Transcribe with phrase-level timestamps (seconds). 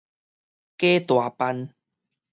[0.79, 1.75] 假大範